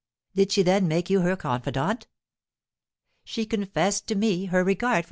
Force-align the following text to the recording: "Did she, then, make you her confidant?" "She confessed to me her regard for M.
"Did 0.33 0.51
she, 0.51 0.63
then, 0.63 0.87
make 0.87 1.11
you 1.11 1.19
her 1.21 1.35
confidant?" 1.35 2.07
"She 3.23 3.45
confessed 3.45 4.07
to 4.07 4.15
me 4.15 4.45
her 4.45 4.63
regard 4.63 4.91
for 4.95 4.97
M. 4.97 4.99